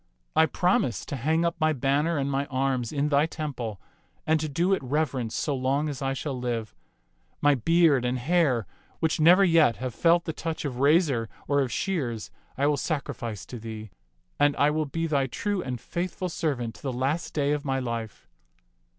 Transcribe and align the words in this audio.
I 0.35 0.47
promise 0.47 1.05
to 1.05 1.15
hang 1.15 1.45
up 1.45 1.55
my 1.59 1.73
banner 1.73 2.17
and 2.17 2.27
my 2.31 2.47
arms 2.47 2.91
in 2.91 3.09
thy 3.09 3.27
temple 3.27 3.79
and 4.25 4.39
to 4.39 4.49
do 4.49 4.73
it 4.73 4.81
reverence 4.81 5.35
so 5.35 5.55
long 5.55 5.87
as 5.89 6.01
I 6.01 6.13
shall 6.13 6.33
live. 6.35 6.73
My 7.39 7.53
beard 7.53 8.03
and 8.03 8.17
hair, 8.17 8.65
which 8.99 9.19
never 9.19 9.43
yet 9.43 9.75
have 9.75 9.93
felt 9.93 10.25
the 10.25 10.33
touch 10.33 10.65
of 10.65 10.79
razor 10.79 11.29
or 11.47 11.61
of 11.61 11.71
shears, 11.71 12.31
I 12.57 12.65
will 12.65 12.77
sacrifice 12.77 13.45
to 13.45 13.59
thee, 13.59 13.91
and 14.39 14.55
I 14.55 14.71
will 14.71 14.87
be 14.87 15.05
thy 15.05 15.27
true 15.27 15.61
and 15.61 15.79
faithful 15.79 16.29
servant 16.29 16.73
to 16.73 16.81
the 16.81 16.91
last 16.93 17.35
day 17.35 17.51
of 17.51 17.63
my 17.63 17.77
life." 17.77 18.27